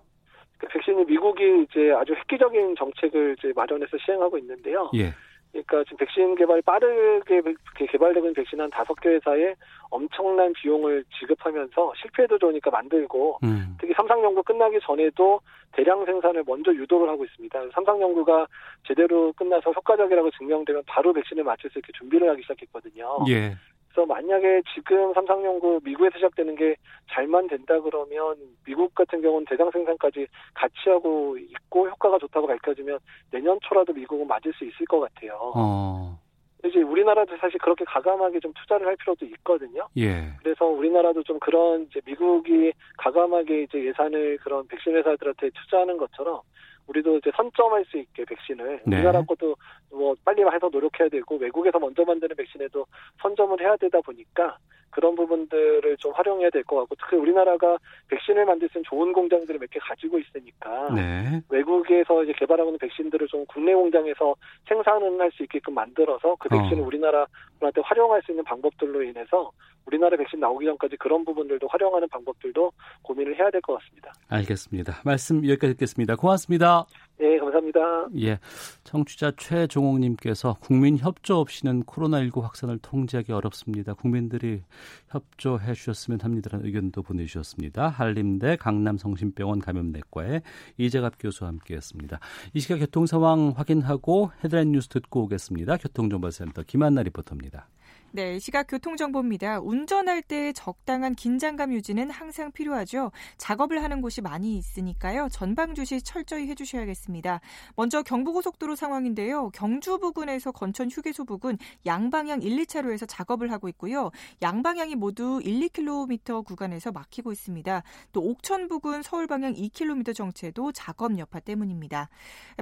[0.57, 4.91] 그 백신이 미국이 이제 아주 획기적인 정책을 이제 마련해서 시행하고 있는데요.
[4.95, 5.13] 예.
[5.51, 7.41] 그러니까 지금 백신 개발이 빠르게
[7.75, 9.55] 개발되고 있는 백신 한 다섯 개 회사에
[9.89, 13.75] 엄청난 비용을 지급하면서 실패도 좋으니까 만들고 음.
[13.79, 17.59] 특히 삼상 연구 끝나기 전에도 대량 생산을 먼저 유도를 하고 있습니다.
[17.73, 18.45] 삼상 연구가
[18.87, 23.25] 제대로 끝나서 효과적이라고 증명되면 바로 백신을 맞출 수 있게 준비를 하기 시작했거든요.
[23.29, 23.55] 예.
[23.89, 26.75] 그래서 만약에 지금 삼상연구 미국에서 시작되는 게
[27.11, 32.99] 잘만 된다 그러면 미국 같은 경우는 대량 생산까지 같이 하고 있고 효과가 좋다고 밝혀지면
[33.31, 35.37] 내년 초라도 미국은 맞을 수 있을 것 같아요.
[35.55, 36.19] 어.
[36.65, 39.87] 이제 우리나라도 사실 그렇게 가감하게 좀 투자를 할 필요도 있거든요.
[39.97, 40.33] 예.
[40.39, 46.41] 그래서 우리나라도 좀 그런 이제 미국이 가감하게 이제 예산을 그런 백신 회사들한테 투자하는 것처럼
[46.89, 48.97] 우리도 이제 선점할 수 있게 백신을 네.
[48.97, 49.55] 우리나라 것도
[49.91, 52.85] 뭐 빨리 해서 노력해야 되고 외국에서 먼저 만드는 백신에도
[53.21, 54.57] 선점을 해야 되다 보니까
[54.91, 59.59] 그런 부분들을 좀 활용해야 될 것 같고 특히 우리나라가 백신을 만들 수 있는 좋은 공장들을
[59.59, 61.41] 몇 개 가지고 있으니까 네.
[61.49, 64.35] 외국에서 이제 개발하고 있는 백신들을 좀 국내 공장에서
[64.67, 66.85] 생산을 할 수 있게끔 만들어서 그 백신을 어.
[66.87, 69.51] 우리나라한테 활용할 수 있는 방법들로 인해서
[69.89, 72.71] 우리나라 백신 나오기 전까지 그런 부분들도 활용하는 방법들도
[73.01, 74.13] 고민을 해야 될 것 같습니다.
[74.29, 75.01] 알겠습니다.
[75.03, 76.15] 말씀 여기까지 듣겠습니다.
[76.15, 76.85] 고맙습니다.
[77.19, 77.79] 네, 감사합니다.
[78.21, 78.39] 예.
[78.85, 83.93] 청취자 최종옥님께서 국민 협조 없이는 코로나19 확산을 통제하기 어렵습니다.
[83.93, 84.61] 국민들이
[85.09, 87.89] 협조해 주셨으면 합니다라는 의견도 보내주셨습니다.
[87.89, 90.43] 한림대 강남성심병원 감염내과의
[90.77, 92.19] 이재갑 교수와 함께했습니다.
[92.53, 95.75] 이 시각 교통 상황 확인하고 헤드라인 뉴스 듣고 오겠습니다.
[95.77, 97.67] 교통정보센터 김한나 리포터입니다.
[98.11, 99.59] 네, 시각 교통정보입니다.
[99.59, 103.11] 운전할 때 적당한 긴장감 유지는 항상 필요하죠.
[103.37, 105.29] 작업을 하는 곳이 많이 있으니까요.
[105.31, 107.39] 전방 주시 철저히 해주셔야겠습니다.
[107.75, 109.51] 먼저 경부고속도로 상황인데요.
[109.51, 114.09] 경주 부근에서 건천 휴게소 부근 양방향 1, 2차로에서 작업을 하고 있고요.
[114.41, 117.83] 양방향이 모두 1, 2km 구간에서 막히고 있습니다.
[118.11, 122.09] 또 옥천 부근 서울 방향 2km 정체도 작업 여파 때문입니다.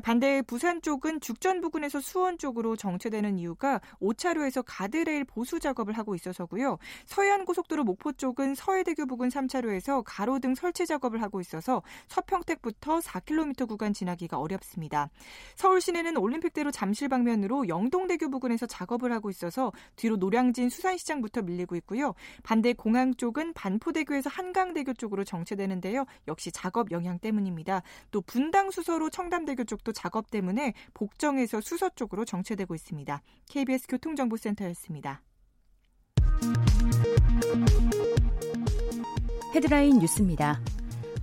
[0.03, 6.79] 반대 부산 쪽은 죽전 부근에서 수원 쪽으로 정체되는 이유가 5차로에서 가드레일 보수 작업을 하고 있어서고요.
[7.05, 13.93] 서해안 고속도로 목포 쪽은 서해대교 부근 3차로에서 가로등 설치 작업을 하고 있어서 서평택부터 4km 구간
[13.93, 15.11] 지나기가 어렵습니다.
[15.55, 22.15] 서울 시내는 올림픽대로 잠실 방면으로 영동대교 부근에서 작업을 하고 있어서 뒤로 노량진 수산시장부터 밀리고 있고요.
[22.41, 26.05] 반대 공항 쪽은 반포대교에서 한강대교 쪽으로 정체되는데요.
[26.27, 27.83] 역시 작업 영향 때문입니다.
[28.09, 33.21] 또 분당 수서로 청담대교 쪽도 작업 때문에 복정에서 수서 쪽으로 정체되고 있습니다.
[33.49, 35.21] KBS 교통정보센터였습니다.
[39.57, 40.61] 헤드라인 뉴스입니다.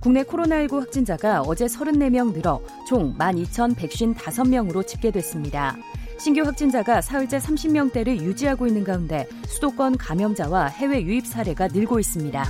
[0.01, 5.77] 국내 코로나19 확진자가 어제 34명 늘어 총 12,155명으로 집계됐습니다.
[6.19, 12.45] 신규 확진자가 사흘째 30명대를 유지하고 있는 가운데 수도권 감염자와 해외 유입 사례가 늘고 있습니다.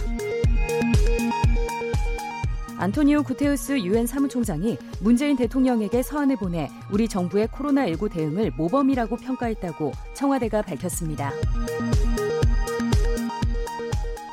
[2.78, 10.63] 안토니오 구테우스 유엔 사무총장이 문재인 대통령에게 서한을 보내 우리 정부의 코로나19 대응을 모범이라고 평가했다고 청와대가
[10.63, 11.32] 밝혔습니다.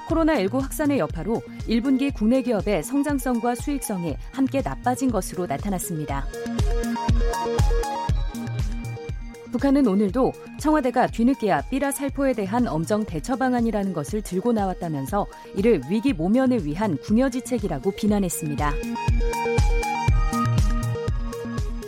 [0.08, 6.26] 코로나19 확산의 여파로 1분기 국내 기업의 성장성과 수익성이 함께 나빠진 것으로 나타났습니다.
[9.52, 16.14] 북한은 오늘도 청와대가 뒤늦게야 삐라 살포에 대한 엄정 대처 방안이라는 것을 들고 나왔다면서 이를 위기
[16.14, 18.72] 모면을 위한 궁여지책이라고 비난했습니다.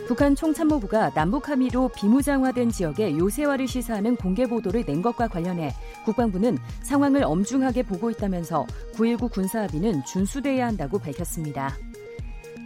[0.07, 5.73] 북한 총참모부가 남북 함의로 비무장화된 지역의 요새화를 시사하는 공개 보도를 낸 것과 관련해
[6.05, 11.75] 국방부는 상황을 엄중하게 보고 있다면서 9.19 군사합의는 준수돼야 한다고 밝혔습니다.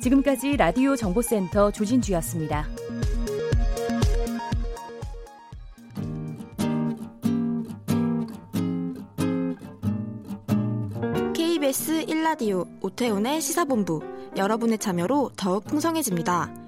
[0.03, 2.67] 지금까지 라디오 정보센터 조진주였습니다.
[11.35, 14.03] KBS 1라디오 오태훈의 시사본부
[14.37, 16.68] 여러분의 참여로 더욱 풍성해집니다.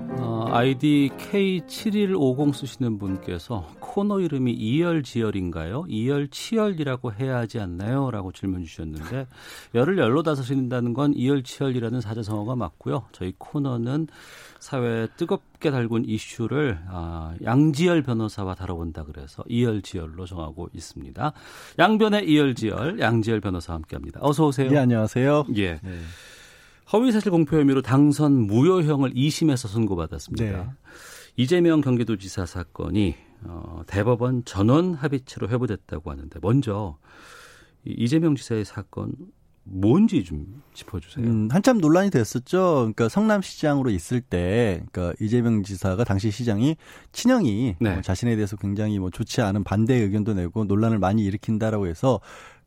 [0.51, 5.85] 어, 아이디 K7150 쓰시는 분께서 코너 이름이 이열지열인가요?
[5.87, 8.11] 이열치열이라고 해야 하지 않나요?
[8.11, 9.27] 라고 질문 주셨는데
[9.75, 13.05] 열을 열로 다스린다는 건 이열치열이라는 사자성어가 맞고요.
[13.13, 14.07] 저희 코너는
[14.59, 21.31] 사회에 뜨겁게 달군 이슈를 아, 양지열 변호사와 다뤄본다 그래서 이열지열로 정하고 있습니다.
[21.79, 24.19] 양변의 이열지열 양지열 변호사와 함께합니다.
[24.21, 24.69] 어서 오세요.
[24.69, 25.45] 네, 안녕하세요.
[25.55, 25.79] 예.
[25.81, 25.91] 네.
[26.93, 30.43] 허위사실 공표 혐의로 당선 무효형을 2심에서 선고받았습니다.
[30.43, 30.69] 네.
[31.37, 36.97] 이재명 경기도지사 사건이 어, 대법원 전원 합의체로 회부됐다고 하는데 먼저
[37.85, 39.13] 이재명 지사의 사건
[39.63, 41.25] 뭔지 좀 짚어주세요.
[41.25, 42.77] 음, 한참 논란이 됐었죠.
[42.79, 46.75] 그러니까 성남시장으로 있을 때, 그러니까 이재명 지사가 당시 시장이
[47.11, 47.89] 친형이 네.
[47.97, 52.19] 어, 자신에 대해서 굉장히 뭐 좋지 않은 반대 의견도 내고 논란을 많이 일으킨다라고 해서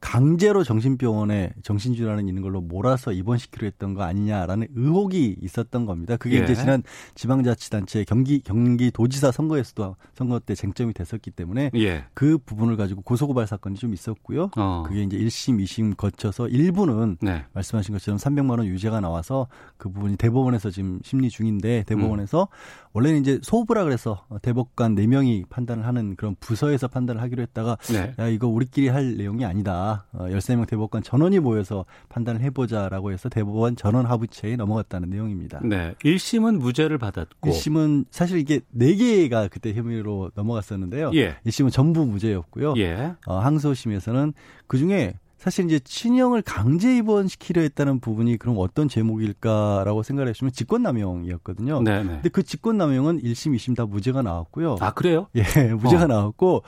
[0.04, 6.18] 강제로 정신병원에 정신질환이 있는 걸로 몰아서 입원시키려 했던 거 아니냐라는 의혹이 있었던 겁니다.
[6.18, 6.44] 그게 예.
[6.44, 6.82] 이제 지난
[7.14, 12.04] 지방자치단체 경기 경기도지사 선거에서도 선거 때 쟁점이 됐었기 때문에 예.
[12.12, 14.50] 그 부분을 가지고 고소고발 사건이 좀 있었고요.
[14.56, 14.84] 어.
[14.86, 17.46] 그게 이제 1심, 2심 거쳐서 일부는 네.
[17.54, 22.84] 말씀하신 것처럼 300만 원 유죄가 나와서 그 부분이 대법원에서 지금 심리 중인데 대법원에서 음.
[22.92, 28.14] 원래는 이제 소부라 그래서 대법관 4명이 판단을 하는 그런 부서에서 판단을 하기로 했다가 네.
[28.18, 29.93] 야 이거 우리끼리 할 내용이 아니다.
[30.12, 35.60] 어, 13명 대법관 전원이 모여서 판단을 해보자라고 해서 대법원 전원 합의체에 넘어갔다는 내용입니다.
[35.64, 35.94] 네.
[36.04, 41.12] 1심은 무죄를 받았고 1심은 사실 이게 4개가 그때 혐의로 넘어갔었는데요.
[41.14, 41.36] 예.
[41.46, 42.74] 1심은 전부 무죄였고요.
[42.78, 43.14] 예.
[43.26, 44.32] 어, 항소심에서는
[44.66, 51.82] 그중에 사실 이제 친형을 강제 입원시키려 했다는 부분이 그럼 어떤 제목일까라고 생각을 했으면 직권남용이었거든요.
[51.82, 52.02] 네네.
[52.02, 52.08] 네.
[52.14, 54.78] 근데 그 직권남용은 1심, 2심 다 무죄가 나왔고요.
[54.80, 55.26] 아, 그래요?
[55.34, 55.42] 예,
[55.74, 56.06] 무죄가 어.
[56.06, 56.62] 나왔고,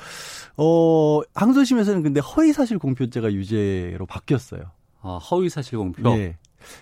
[0.58, 4.64] 어, 항소심에서는 근데 허위사실 공표죄가 유죄로 바뀌었어요.
[5.00, 6.10] 아, 허위사실 공표?
[6.10, 6.36] 예.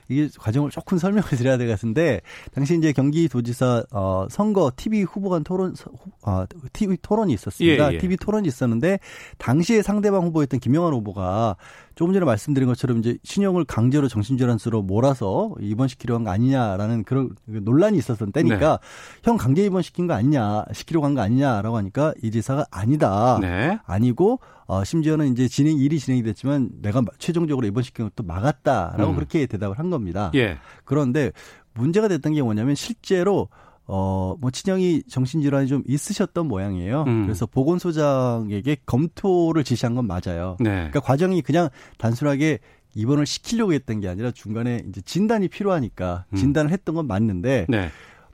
[0.08, 2.20] 이게 과정을 조금 설명을 드려야 될 것 같은데
[2.54, 5.74] 당시 이제 경기도지사 어 선거 TV 후보 간 토론
[6.22, 7.90] 어 TV 토론이 있었습니다.
[7.90, 7.98] 예, 예.
[7.98, 8.98] TV 토론이 있었는데
[9.38, 11.56] 당시에 상대방 후보였던 김영환 후보가
[11.94, 18.32] 조금 전에 말씀드린 것처럼 이제 신용을 강제로 정신질환수로 몰아서 입원시키려고 한거 아니냐라는 그런 논란이 있었던
[18.32, 19.20] 때니까 네.
[19.22, 23.38] 형 강제 입원시킨 거 아니냐 시키려고 한 거 아니냐라고 하니까 이 지사가 아니다.
[23.40, 23.78] 네.
[23.86, 29.14] 아니고 어, 심지어는 이제 진행 일이 진행이 됐지만 내가 최종적으로 입원시킨 것도 막았다라고 음.
[29.14, 30.30] 그렇게 대답을 한 겁니다.
[30.34, 30.58] 예.
[30.84, 31.30] 그런데
[31.74, 33.48] 문제가 됐던 게 뭐냐면 실제로
[33.86, 37.04] 어, 뭐, 친형이 정신질환이 좀 있으셨던 모양이에요.
[37.06, 37.24] 음.
[37.24, 40.56] 그래서 보건소장에게 검토를 지시한 건 맞아요.
[40.60, 40.70] 네.
[40.70, 41.68] 그러니까 과정이 그냥
[41.98, 42.60] 단순하게
[42.94, 46.36] 입원을 시키려고 했던 게 아니라 중간에 이제 진단이 필요하니까 음.
[46.36, 47.90] 진단을 했던 건 맞는데 네.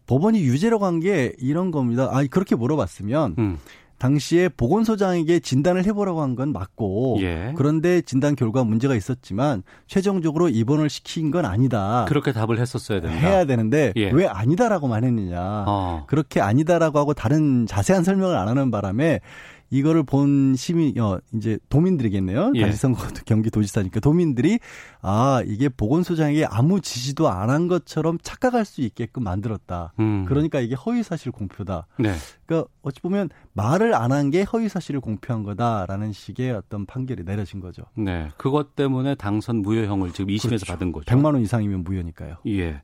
[0.07, 2.09] 법원이 유죄로 간게 이런 겁니다.
[2.11, 3.59] 아, 그렇게 물어봤으면 음.
[4.01, 7.53] 당시에 보건소장에게 진단을 해보라고 한 건 맞고 예.
[7.57, 12.07] 그런데 진단 결과 문제가 있었지만 최종적으로 입원을 시킨 건 아니다.
[12.09, 13.17] 그렇게 답을 했었어야 된다.
[13.17, 14.11] 해야 되는데 예.
[14.11, 15.65] 왜 아니다라고만 했느냐.
[15.67, 16.05] 어.
[16.07, 19.21] 그렇게 아니다라고 하고 다른 자세한 설명을 안 하는 바람에
[19.70, 22.52] 이거를 본 시민, 어, 이제 도민들이겠네요.
[22.56, 22.62] 예.
[22.66, 24.59] 다시 선거 경기도지사니까 도민들이
[25.00, 29.92] 아 이게 보건소장에게 아무 지시도 안 한 것처럼 착각할 수 있게끔 만들었다.
[30.00, 30.24] 음.
[30.26, 31.87] 그러니까 이게 허위사실 공표다.
[31.98, 32.12] 네.
[32.46, 37.83] 그러니까 어찌 보면 말을 안 한 게 허위사실을 공표한 거다라는 식의 어떤 판결이 내려진 거죠.
[37.96, 40.66] 네, 그것 때문에 당선 무효형을 지금 2심에서 그렇죠.
[40.66, 41.04] 받은 거죠.
[41.06, 42.37] 100만 원 이상이면 무효니까요.
[42.48, 42.83] 예.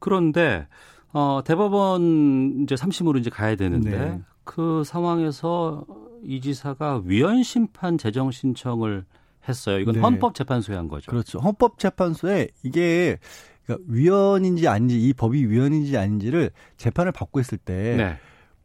[0.00, 0.66] 그런데
[1.12, 4.20] 어, 대법원 이제 3심으로 이제 가야 되는데 네.
[4.44, 5.84] 그 상황에서
[6.22, 9.04] 이 지사가 위헌 심판 재정 신청을
[9.48, 9.78] 했어요.
[9.78, 10.00] 이건 네.
[10.00, 11.10] 헌법재판소에 한 거죠.
[11.10, 11.38] 그렇죠.
[11.38, 13.18] 헌법재판소에 이게
[13.64, 18.16] 그러니까 위헌인지 아닌지 이 법이 위헌인지 아닌지를 재판을 받고 있을 때 네.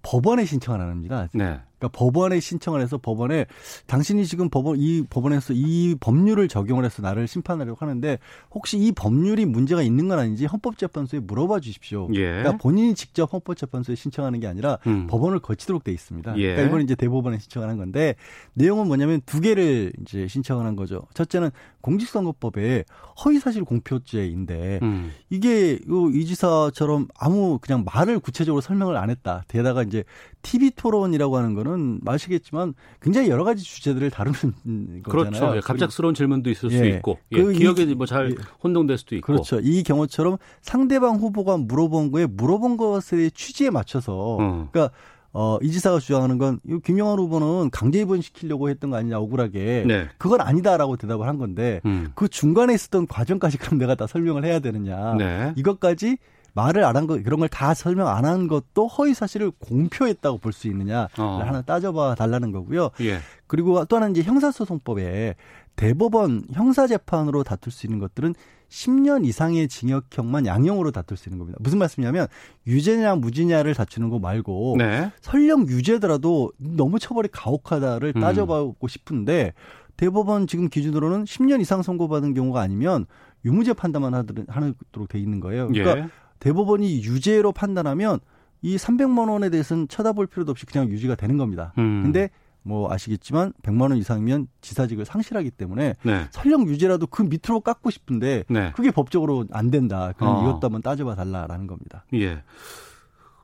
[0.01, 1.27] 법원에 신청을 합니다.
[1.33, 1.59] 네.
[1.79, 3.45] 그러니까 법원에 신청을 해서 법원에
[3.87, 8.19] 당신이 지금 법원 이 법원에서 이 법률을 적용을 해서 나를 심판하려고 하는데
[8.51, 12.09] 혹시 이 법률이 문제가 있는 건 아닌지 헌법재판소에 물어봐 주십시오.
[12.13, 12.27] 예.
[12.27, 15.07] 그러니까 본인이 직접 헌법재판소에 신청하는 게 아니라 음.
[15.07, 16.37] 법원을 거치도록 돼 있습니다.
[16.37, 16.41] 예.
[16.41, 18.15] 그러니까 이번에 이제 대법원에 신청하는 건데
[18.53, 21.03] 내용은 뭐냐면 두 개를 이제 신청을 한 거죠.
[21.13, 21.49] 첫째는
[21.81, 22.83] 공직선거법에
[23.23, 25.11] 허위사실 공표죄인데 음.
[25.29, 25.79] 이게
[26.13, 29.43] 이 지사처럼 아무 그냥 말을 구체적으로 설명을 안 했다.
[29.47, 30.03] 게다가 이제
[30.41, 31.68] TV 토론이라고 하는 거는
[32.01, 35.31] 마시겠지만 굉장히 여러 가지 주제들을 다루는 그렇죠.
[35.31, 35.57] 거잖아요.
[35.57, 36.77] 예, 갑작스러운 질문도 있을 예.
[36.77, 38.35] 수 있고 예, 그 기억이 뭐잘 예.
[38.63, 39.25] 혼동될 수도 있고.
[39.25, 39.59] 그렇죠.
[39.61, 44.67] 이 경우처럼 상대방 후보가 물어본 거에 물어본 것의 취지에 맞춰서 음.
[44.71, 44.93] 그러니까
[45.31, 49.85] 어, 이 지사가 주장하는 건, 이 김영환 후보는 강제 입원시키려고 했던 거 아니냐, 억울하게.
[49.87, 50.07] 네.
[50.17, 52.11] 그건 아니다라고 대답을 한 건데, 음.
[52.15, 55.13] 그 중간에 있었던 과정까지 그럼 내가 다 설명을 해야 되느냐.
[55.19, 55.53] 네.
[55.55, 56.17] 이것까지
[56.59, 60.51] 말을 안 한 거 그런 걸 다 설명 안 한 것도 허위 사실을 공표했다고 볼
[60.53, 61.41] 수 있느냐 어.
[61.43, 62.89] 하나 따져봐 달라는 거고요.
[63.01, 63.19] 예.
[63.47, 65.35] 그리고 또 하나는 이제 형사소송법에
[65.75, 68.35] 대법원 형사재판으로 다툴 수 있는 것들은
[68.69, 71.57] 10년 이상의 징역형만 양형으로 다툴 수 있는 겁니다.
[71.61, 72.27] 무슨 말씀이냐면
[72.67, 75.11] 유죄냐 무죄냐를 다투는 거 말고 네.
[75.21, 78.21] 설령 유죄더라도 너무 처벌이 가혹하다를 음.
[78.21, 79.53] 따져보고 싶은데
[79.97, 83.05] 대법원 지금 기준으로는 10년 이상 선고받은 경우가 아니면
[83.45, 85.67] 유무죄 판단만 하도록 돼 있는 거예요.
[85.69, 86.09] 그러니까 예.
[86.39, 88.19] 대법원이 유죄로 판단하면
[88.61, 91.73] 이 300만 원에 대해서는 쳐다볼 필요도 없이 그냥 유지가 되는 겁니다.
[91.77, 92.03] 음.
[92.03, 92.29] 근데
[92.61, 96.27] 뭐 아시겠지만 100만 원 이상이면 지사직을 상실하기 때문에 네.
[96.31, 98.71] 설령 유죄라도 그 밑으로 깎고 싶은데 네.
[98.75, 100.13] 그게 법적으로 안 된다.
[100.17, 100.41] 그럼 어.
[100.41, 102.05] 이것도 한번 따져봐 달라라는 겁니다.
[102.13, 102.43] 예.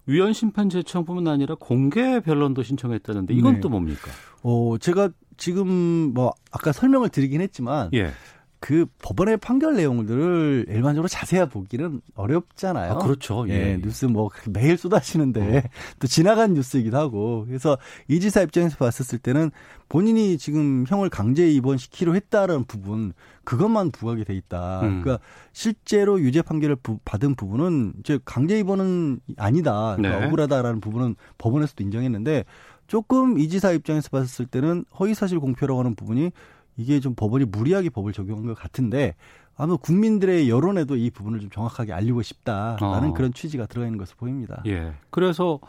[0.08, 3.60] 위헌 심판 제청뿐만 아니라 공개 변론도 신청했다는데 이건 네.
[3.62, 4.12] 또 뭡니까?
[4.44, 5.66] 어, 제가 지금
[6.14, 8.12] 뭐 아까 설명을 드리긴 했지만 예.
[8.60, 12.94] 그 법원의 판결 내용들을 일반적으로 자세히 보기는 어렵잖아요.
[12.94, 13.46] 아, 그렇죠.
[13.50, 13.54] 예.
[13.54, 13.78] 예.
[13.82, 15.62] 뉴스 뭐 매일 쏟아지는데 어.
[16.00, 19.52] 또 지나간 뉴스이기도 하고 그래서 이 지사 입장에서 봤었을 때는
[19.88, 23.14] 본인이 지금 형을 강제 입원시키려 했다는 부분
[23.44, 24.82] 그것만 부각이 돼 있다.
[24.82, 25.02] 음.
[25.02, 29.96] 그러니까 실제로 유죄 판결을 부, 받은 부분은 이제 강제 입원은 아니다.
[29.96, 30.26] 그러니까 네.
[30.26, 32.46] 억울하다라는 부분은 법원에서도 인정했는데
[32.88, 36.32] 조금 이 지사 입장에서 봤을 때는 허위사실 공표라고 하는 부분이
[36.78, 39.16] 이게 좀 법원이 무리하게 법을 적용한 것 같은데
[39.58, 43.14] 아마 국민들의 여론에도 이 부분을 좀 정확하게 알리고 싶다라는 어.
[43.14, 44.62] 그런 취지가 들어가 있는 것으로 보입니다.
[44.66, 44.94] 예.
[45.10, 45.60] 그래서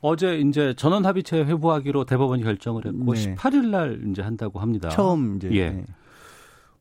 [0.00, 3.34] 어제 이제 전원 합의체 회부하기로 대법원이 결정을 했고 네.
[3.36, 4.88] 18일 날 이제 한다고 합니다.
[4.88, 5.50] 처음 이제.
[5.52, 5.70] 예.
[5.70, 5.84] 네.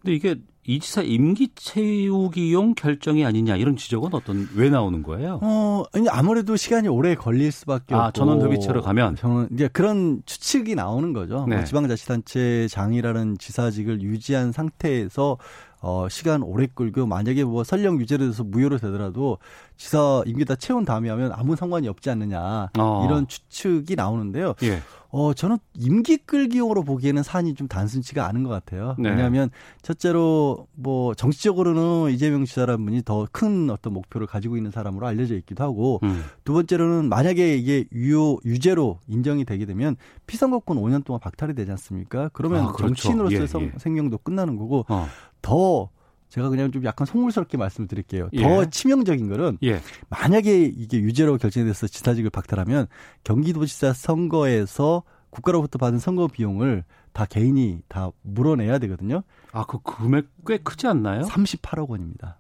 [0.02, 0.36] 근데 이게
[0.70, 5.40] 이 지사 임기 채우기용 결정이 아니냐 이런 지적은 어떤 왜 나오는 거예요?
[5.42, 10.22] 어, 아니 아무래도 시간이 오래 걸릴 수밖에 아, 없고 전원 협의체로 가면 저는 이제 그런
[10.26, 11.38] 추측이 나오는 거죠.
[11.38, 11.56] 뭐 네.
[11.56, 15.38] 뭐 지방자치단체 장이라는 지사직을 유지한 상태에서
[15.80, 19.38] 어, 시간 오래 끌고 만약에 뭐 설령 유죄로 돼서 무효로 되더라도
[19.78, 23.06] 지사 임기 다 채운 다음에 하면 아무 상관이 없지 않느냐 어.
[23.06, 24.56] 이런 추측이 나오는데요.
[24.64, 24.82] 예.
[25.10, 28.96] 어, 저는 임기 끌기용으로 보기에는 사안이 좀 단순치가 않은 것 같아요.
[29.00, 29.10] 네.
[29.10, 29.50] 왜냐하면
[29.82, 35.64] 첫째로 뭐 정치적으로는 이재명 지사라는 분이 더 큰 어떤 목표를 가지고 있는 사람으로 알려져 있기도
[35.64, 36.24] 하고 음.
[36.44, 42.30] 두 번째로는 만약에 이게 유효 유죄로 인정이 되게 되면 피선거권 5년 동안 박탈이 되지 않습니까?
[42.34, 42.96] 그러면 아, 그렇죠.
[42.96, 43.80] 정치인으로서의 예, 예.
[43.80, 45.08] 생명도 끝나는 거고 어.
[45.42, 45.90] 더
[46.30, 48.30] 제가 그냥 좀 약간 속물스럽게 말씀을 드릴게요.
[48.34, 48.42] 예.
[48.42, 49.82] 더 치명적인 거는 예.
[50.10, 52.88] 만약에 이게 유죄로 결정이 돼서 지사직을 박탈하면
[53.24, 59.24] 경기도지사 선거에서 국가로부터 받은 선거 비용을 다 개인이 다 물어내야 되거든요.
[59.52, 61.22] 아, 그 금액 꽤 크지 않나요?
[61.24, 62.38] 38억 원입니다.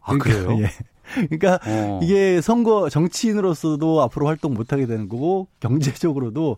[0.00, 0.58] 아, 그러니까, 그래요?
[0.64, 0.70] 예.
[1.28, 2.00] 그러니까 어.
[2.02, 6.56] 이게 선거 정치인으로서도 앞으로 활동 못 하게 되는 거고 경제적으로도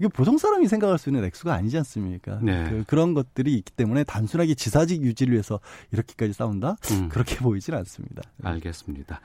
[0.00, 2.40] 이게 보통 사람이 생각할 수 있는 액수가 아니지 않습니까?
[2.42, 2.82] 네.
[2.86, 5.60] 그, 런 것들이 있기 때문에 단순하게 지사직 유지를 위해서
[5.92, 6.76] 이렇게까지 싸운다?
[6.92, 7.08] 음.
[7.10, 8.22] 그렇게 보이지는 않습니다.
[8.42, 9.20] 알겠습니다.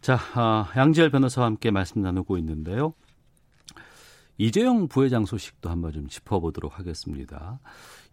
[0.00, 2.94] 자, 아, 양지열 변호사와 함께 말씀 나누고 있는데요.
[4.38, 7.60] 이재용 부회장 소식도 한번 좀 짚어보도록 하겠습니다.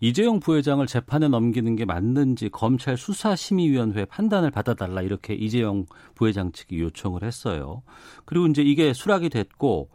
[0.01, 5.85] 이재용 부회장을 재판에 넘기는 게 맞는지 검찰 수사심의위원회 판단을 받아달라 이렇게 이재용
[6.15, 7.83] 부회장 측이 요청을 했어요.
[8.25, 9.89] 그리고 이제 이게 수락이 됐고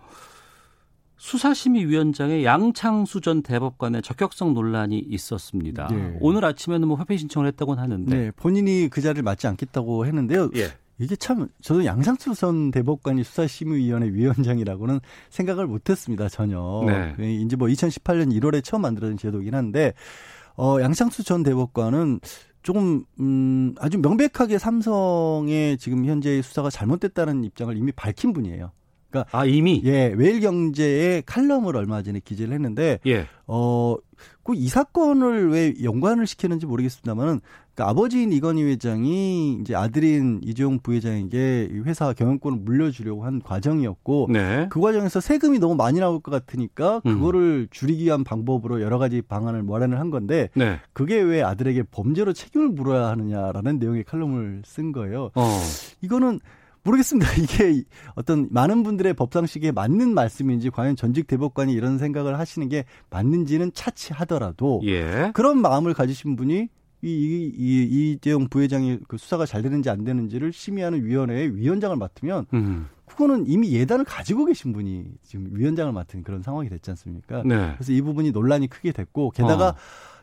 [1.18, 5.88] 수사심의위원장의 양창수 전 대법관의 적격성 논란이 있었습니다.
[5.88, 6.16] 네.
[6.20, 10.50] 오늘 아침에는 뭐 회피 신청을 했다고는 하는데 네, 본인이 그 자리를 맡지 않겠다고 했는데요.
[10.56, 10.68] 예.
[11.00, 15.00] 이게 참 저도 양상수 전 대법관이 수사심의위원회 위원장이라고는
[15.30, 16.84] 생각을 못했습니다 전혀.
[16.86, 17.14] 네.
[17.16, 19.92] 그 이제 뭐 2018년 1월에 처음 만들어진 제도긴 한데
[20.56, 22.20] 어 양상수 전 대법관은
[22.62, 28.72] 조금 음 아주 명백하게 삼성의 지금 현재의 수사가 잘못됐다는 입장을 이미 밝힌 분이에요.
[29.10, 33.26] 그러니까 아 이미 예 웨일경제의 칼럼을 얼마 전에 기재를 했는데 예.
[33.46, 37.40] 어그 이 사건을 왜 연관을 시키는지 모르겠습니다만은
[37.74, 44.66] 그러니까 아버지인 이건희 회장이 이제 아들인 이재용 부회장에게 회사 경영권을 물려주려고 한 과정이었고 네.
[44.68, 47.14] 그 과정에서 세금이 너무 많이 나올 것 같으니까 음.
[47.14, 47.66] 그거를 음.
[47.70, 50.80] 줄이기 위한 방법으로 여러 가지 방안을 마련을 한 건데 네.
[50.92, 55.30] 그게 왜 아들에게 범죄로 책임을 물어야 하느냐라는 내용의 칼럼을 쓴 거예요.
[55.34, 55.60] 어.
[56.02, 56.40] 이거는
[56.82, 57.32] 모르겠습니다.
[57.40, 57.82] 이게
[58.14, 64.80] 어떤 많은 분들의 법상식에 맞는 말씀인지 과연 전직 대법관이 이런 생각을 하시는 게 맞는지는 차치하더라도
[64.84, 65.30] 예.
[65.34, 66.68] 그런 마음을 가지신 분이
[67.00, 72.46] 이, 이, 이, 이재용 부회장이 그 수사가 잘 되는지 안 되는지를 심의하는 위원회의 위원장을 맡으면
[72.54, 72.88] 음.
[73.06, 77.42] 그거는 이미 예단을 가지고 계신 분이 지금 위원장을 맡은 그런 상황이 됐지 않습니까?
[77.44, 77.72] 네.
[77.74, 79.74] 그래서 이 부분이 논란이 크게 됐고 게다가 어.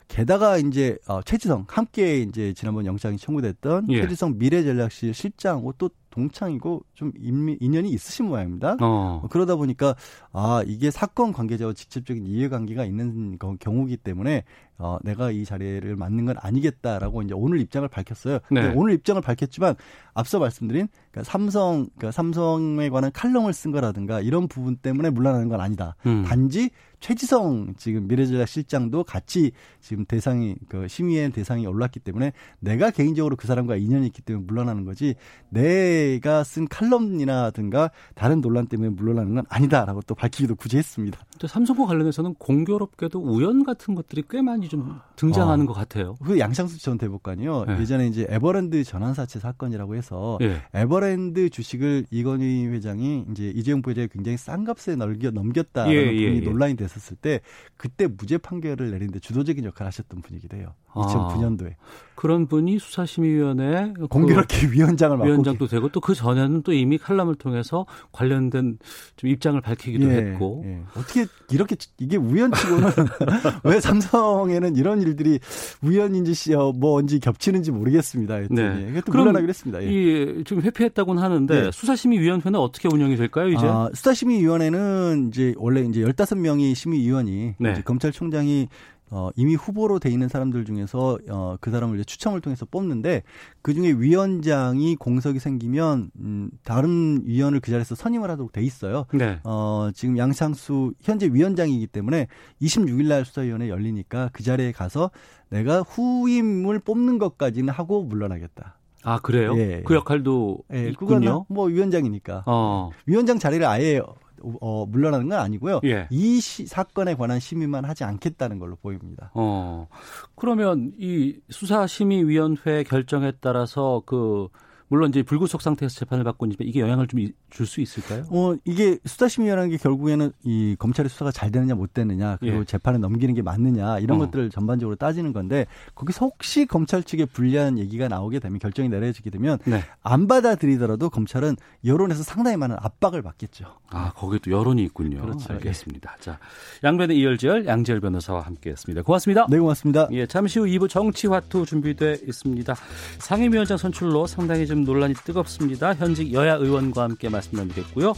[0.08, 4.02] 게다가 이제 어, 최지성 함께 이제 지난번 영장이 청구됐던 예.
[4.02, 8.78] 최지성 미래전략실 실장하고 또 동창이고 좀 인연이 있으신 모양입니다.
[8.80, 9.22] 어.
[9.30, 9.94] 그러다 보니까
[10.32, 14.44] 아 이게 사건 관계자와 직접적인 이해관계가 있는 경우기 때문에
[14.78, 18.38] 어, 내가 이 자리를 맡는 건 아니겠다라고 이제 오늘 입장을 밝혔어요.
[18.50, 18.72] 네.
[18.74, 19.74] 오늘 입장을 밝혔지만
[20.14, 25.60] 앞서 말씀드린 그러니까 삼성 그러니까 삼성에 관한 칼럼을 쓴 거라든가 이런 부분 때문에 물러나는 건
[25.60, 25.96] 아니다.
[26.06, 26.24] 음.
[26.24, 33.36] 단지 최지성 지금 미래전략 실장도 같이 지금 대상이 그 심의의 대상이 올랐기 때문에 내가 개인적으로
[33.36, 35.14] 그 사람과 인연이 있기 때문에 물러나는 거지
[35.50, 41.20] 내가 쓴 칼럼이나든가 다른 논란 때문에 물러나는 건 아니다라고 또 밝히기도 굳이 했습니다.
[41.46, 45.68] 삼성과 관련해서는 공교롭게도 우연 같은 것들이 꽤 많이 좀 등장하는 어.
[45.68, 46.16] 것 같아요.
[46.24, 47.64] 그 양상수 전 대법관이요.
[47.66, 47.80] 네.
[47.80, 50.60] 예전에 이제 에버랜드 전환사채 사건이라고 해서 네.
[50.74, 56.40] 에버랜드 주식을 이건희 회장이 이제 이재용 부회장이 굉장히 싼 값에 넘겨, 넘겼다는 예, 예, 예.
[56.40, 57.40] 논란이 됐 었을 때
[57.76, 60.74] 그때 무죄 판결을 내리는데 주도적인 역할을 하셨던 분이기도 해요.
[60.96, 61.72] 2009년도에.
[61.72, 66.98] 아, 그런 분이 수사심의위원회 공교롭게 그 위원장을 맡고 위원장도 되고 또 그 전에는 또 이미
[66.98, 68.78] 칼럼을 통해서 관련된
[69.16, 70.80] 좀 입장을 밝히기도 예, 했고 예.
[70.96, 72.90] 어떻게 이렇게 이게 우연치고는
[73.64, 75.40] 왜 삼성에는 이런 일들이
[75.82, 78.38] 우연인지 뭔지 겹치는지 모르겠습니다.
[78.50, 79.00] 네.
[79.04, 79.82] 또 물러나기로 했습니다.
[79.82, 79.88] 예.
[79.88, 81.70] 이 지금 회피했다고는 하는데 네.
[81.72, 83.66] 수사심의위원회는 어떻게 운영이 될까요 이제?
[83.66, 87.82] 아, 수사심의위원회는 이제 원래 이제 15명이 심의위원이 네.
[87.84, 88.68] 검찰총장이
[89.10, 93.22] 어, 이미 후보로 돼 있는 사람들 중에서 어, 그 사람을 이제 추첨을 통해서 뽑는데
[93.62, 99.06] 그 중에 위원장이 공석이 생기면 음, 다른 위원을 그 자리에서 선임을 하도록 돼 있어요.
[99.12, 99.38] 네.
[99.44, 102.26] 어, 지금 양상수 현재 위원장이기 때문에
[102.60, 105.10] 26일 날 수사위원회 열리니까 그 자리에 가서
[105.50, 108.76] 내가 후임을 뽑는 것까지는 하고 물러나겠다.
[109.04, 109.56] 아 그래요?
[109.56, 111.46] 예, 그 역할도 예, 있군요.
[111.48, 112.90] 뭐 위원장이니까 어.
[113.06, 114.00] 위원장 자리를 아예
[114.42, 115.80] 어, 물러나는 건 아니고요.
[115.84, 116.08] 예.
[116.10, 119.30] 이 시, 사건에 관한 심의만 하지 않겠다는 걸로 보입니다.
[119.34, 119.88] 어.
[120.34, 124.48] 그러면 이 수사심의위원회 결정에 따라서 그
[124.88, 127.20] 물론 이제 불구속 상태에서 재판을 받고 있지만 이게 영향을 좀
[127.56, 128.24] 줄 수 있을까요?
[128.30, 132.64] 어, 이게 수사심의라는 게 결국에는 이 검찰의 수사가 잘 되느냐 못 되느냐 그리고 예.
[132.64, 134.24] 재판에 넘기는 게 맞느냐 이런 어.
[134.26, 139.58] 것들을 전반적으로 따지는 건데 거기서 혹시 검찰 측에 불리한 얘기가 나오게 되면 결정이 내려지게 되면
[139.64, 139.82] 네.
[140.02, 143.64] 안 받아들이더라도 검찰은 여론에서 상당히 많은 압박을 받겠죠.
[143.90, 145.22] 아, 거기 또 여론이 있군요.
[145.22, 145.52] 그렇죠.
[145.54, 146.14] 알겠습니다.
[146.18, 146.22] 예.
[146.22, 146.38] 자,
[146.84, 149.02] 양변의 이열지열 양지열 변호사와 함께했습니다.
[149.02, 149.46] 고맙습니다.
[149.48, 150.08] 네, 고맙습니다.
[150.12, 152.74] 예, 잠시 후 2부 정치화투 준비돼 있습니다.
[153.18, 155.94] 상임위원장 선출로 상당히 좀 논란이 뜨겁습니다.
[155.94, 158.14] 현직 여야 의원과 함께 말씀 나누겠고요.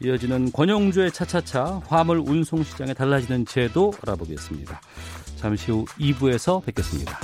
[0.00, 4.80] 이어지는 권영주의 차차차 화물 운송 시장에 달라지는 제도 알아보겠습니다.
[5.36, 7.18] 잠시 후 2부에서 뵙겠습니다.